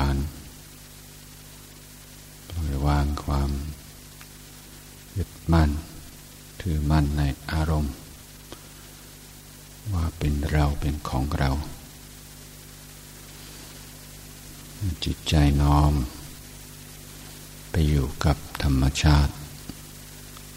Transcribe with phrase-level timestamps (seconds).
[0.00, 0.18] การ
[2.50, 3.50] ปล่อยวางความ
[5.16, 5.70] ยึดมั่น
[6.60, 7.94] ถือมั่นในอารมณ์
[9.92, 11.50] ว่าเป็นเราเป็นของเรา
[15.04, 15.92] จิตใจน้อม
[17.70, 19.32] ไปอยู่กับธรรมชาติ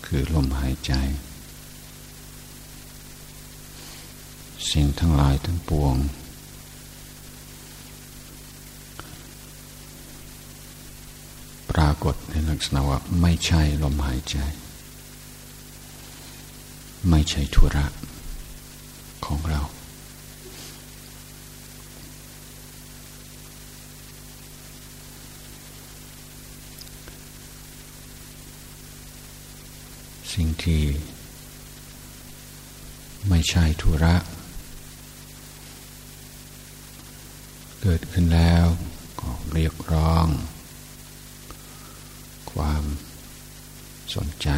[0.05, 0.94] คือลมหายใจ
[4.70, 14.38] สิ่งทั้งหลายทั้งปวงากฏในลักษณะว่าไม่ใช่ลมหายใจ
[17.09, 17.85] ไม่ใช่ธุระ
[19.26, 19.62] ของเรา
[30.34, 30.84] สิ่งที่
[33.29, 34.15] ไม่ใช่ธุระ
[37.82, 38.65] เกิดขึ้นแล้ว
[39.20, 40.27] ก็เรียกร้อง
[42.54, 42.84] ความ
[44.15, 44.49] สนใจ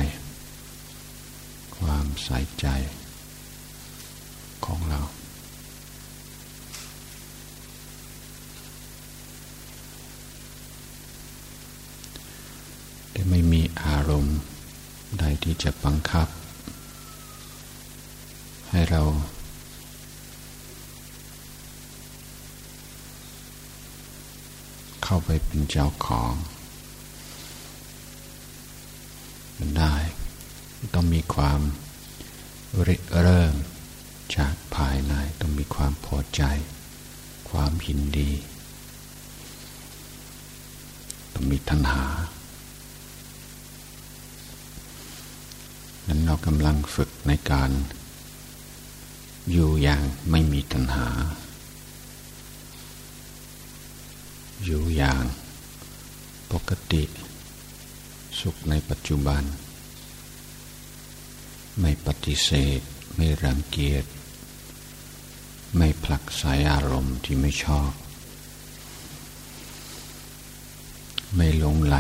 [1.78, 2.68] ความใส่ใจ
[4.66, 5.02] ของเรา
[13.12, 14.40] แต่ไม่มีอารมณ์
[15.20, 16.28] ใดที่จะบังคับ
[18.70, 19.04] ให้เรา
[25.04, 26.56] เข้าไปเป็นเจ้าของมัน
[29.78, 29.96] ได้
[30.94, 31.60] ต้องมีความ
[32.88, 33.54] ริเริ่ม
[34.36, 36.42] จากภายในต้องมีความพอใจ
[37.50, 38.32] ความยินดี
[41.34, 42.06] ต้องมีทันหา
[46.08, 47.72] นั้นเรากำลังฝึกในการ
[49.52, 51.08] อยู่อย่างไม่มีตัณหา
[54.64, 55.24] อยู่อย่าง
[56.52, 57.04] ปกติ
[58.48, 59.44] สุขในปัจจุบัน
[61.82, 62.82] ไม่ปฏิเสธ
[63.16, 64.06] ไม่รังเกียจ
[65.78, 67.92] ไม่ผลักสายอารมณ์ที่ไม่ชอบ
[71.36, 71.98] ไม่หลงไหล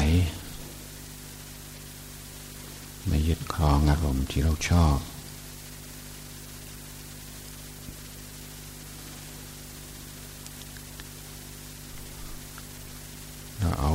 [3.07, 4.97] ไม่ยึดครองอารมณ์ที่เราชอบ
[13.57, 13.93] เราเอา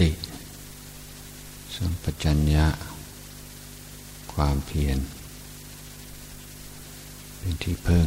[0.00, 0.10] ติ
[1.76, 2.66] สัมปชัญญะ
[4.34, 4.98] ความเพียร
[7.38, 8.06] เป็นที่พึ่ง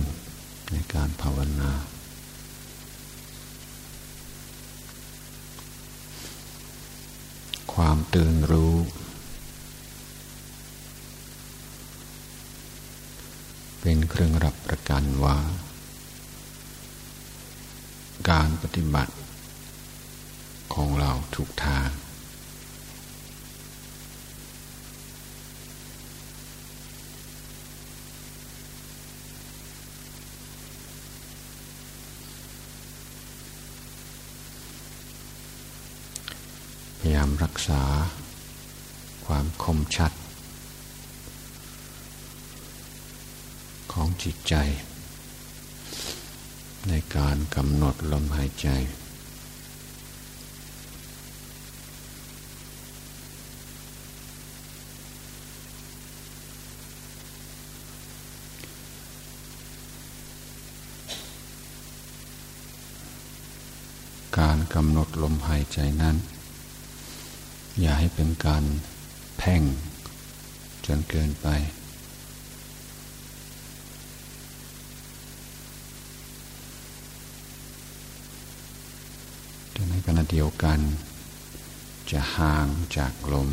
[0.71, 1.71] ในการภาวนา
[7.73, 8.75] ความตื่นรู้
[13.81, 15.37] เป็นเครื่องรับประกันว่า
[18.29, 19.13] การปฏิบัติ
[20.73, 21.89] ของเราถูกทาง
[36.96, 37.81] พ ยายามรักษา
[39.25, 40.11] ความคมชัด
[43.91, 44.55] ของจิตใจ
[46.87, 48.67] ในการกำหนดลมหายใจ
[64.39, 66.17] การกำหนดลมหายใจนั้น
[67.81, 68.63] อย่าให้เป็นการ
[69.37, 69.61] แพ่ง
[70.85, 71.47] จนเกินไป
[79.71, 80.79] แต่ในขณะเดียวกัน
[82.11, 82.67] จะห่าง
[82.97, 83.49] จากลม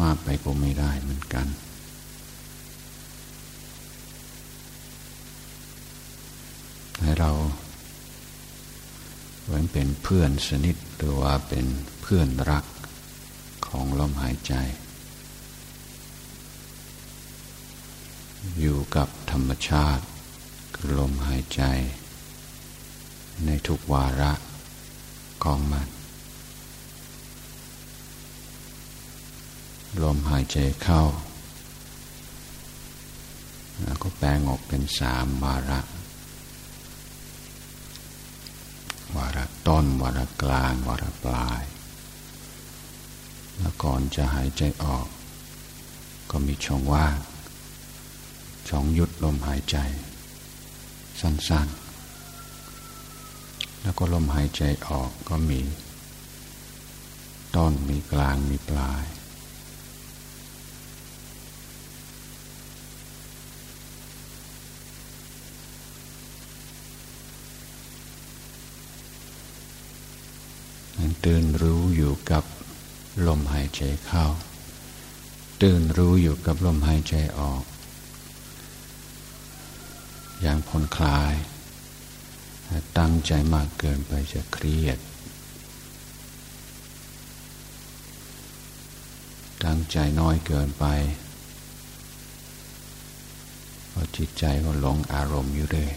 [0.00, 1.46] มากไปก็ไม่ได้เหมือนกัน
[7.00, 7.30] ให้เรา
[9.50, 11.66] เหมือนเป็นเพื่อนสนิทหรือว่าเป็น
[12.02, 12.64] เพื่อนรัก
[13.66, 14.54] ของลมหายใจ
[18.60, 20.04] อยู่กับธรรมชาติ
[20.74, 21.62] คือลมหายใจ
[23.44, 24.32] ในทุกวาระ
[25.44, 25.88] ของมัน
[30.02, 31.02] ลมหายใจเข้า
[33.82, 35.80] แล้วก็แปลงออกเป็นสามวาระ
[39.16, 41.62] วาระ ต้นวาระกลางวาระปลาย
[43.58, 45.06] แล้วก่อนจะหายใจออก
[46.30, 47.16] ก็มีช่องว่าง
[48.68, 49.76] ช่องยุดลมหายใจ
[51.20, 55.60] สั้นๆ แล้วก็ลมหายใจออกก็มี
[57.56, 59.04] ต้นมีกลางมีปลาย
[71.26, 72.44] ตื่นรู้อยู่กับ
[73.26, 74.24] ลมหายใจเข้า
[75.62, 77.64] ตื่นรู้อยู่กับลมหายใจออก
[80.40, 81.34] อย่างผ่อนคลาย
[82.98, 84.98] ตั้งใจมากเกินไปจะเครียด
[89.64, 90.84] ตั้งใจน้อยเกินไป
[93.92, 95.90] พอจิตใจก็หลงอารมณ์อยู่เลย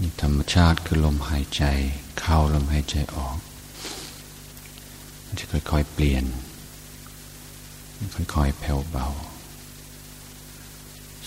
[0.00, 1.64] นี่ ธรรมชาติคือลมหายใจ
[2.20, 3.36] เข้าลมหายใจออก
[5.24, 6.24] มันจะค่อยๆเปลี่ยน
[8.34, 9.08] ค่อยๆแผ่วเบา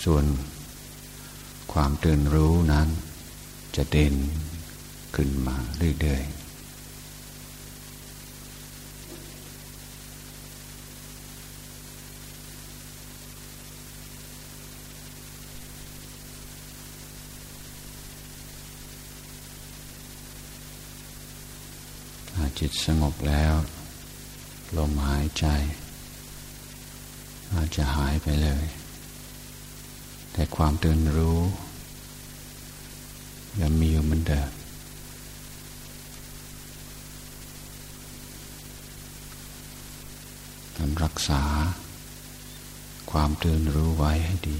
[0.04, 0.24] ส่วน
[1.72, 2.88] ความตื่นรู้นั้น
[3.76, 4.14] จะเด่น
[5.16, 5.56] ขึ้นมา
[6.00, 6.45] เรื่อยๆ
[22.58, 23.54] จิตสงบแล้ว
[24.76, 25.46] ลมหายใจ
[27.52, 28.66] อาจจะหายไปเลย
[30.32, 31.40] แต่ความตื่นรู้
[33.60, 34.50] ยังมีอยู่เหมือนเดิม
[40.76, 41.42] ทำรักษา
[43.10, 44.58] ความตื่นรู้ไว้ให้ดี